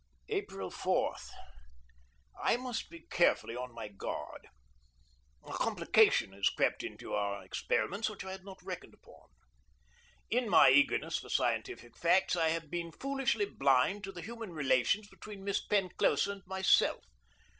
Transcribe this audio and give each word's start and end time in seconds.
April 0.29 0.71
4. 0.71 1.15
I 2.41 2.57
must 2.57 2.89
be 2.89 3.01
carefully 3.01 3.55
on 3.55 3.71
my 3.71 3.87
guard. 3.87 4.47
A 5.45 5.53
complication 5.53 6.33
has 6.33 6.49
crept 6.49 6.81
into 6.81 7.13
our 7.13 7.43
experiments 7.43 8.09
which 8.09 8.23
I 8.23 8.31
had 8.31 8.43
not 8.43 8.57
reckoned 8.63 8.95
upon. 8.95 9.27
In 10.31 10.49
my 10.49 10.71
eagerness 10.71 11.19
for 11.19 11.29
scientific 11.29 11.95
facts 11.95 12.35
I 12.35 12.49
have 12.49 12.71
been 12.71 12.91
foolishly 12.91 13.45
blind 13.45 14.03
to 14.05 14.11
the 14.11 14.23
human 14.23 14.53
relations 14.53 15.07
between 15.07 15.43
Miss 15.43 15.63
Penclosa 15.63 16.31
and 16.31 16.41
myself. 16.47 17.03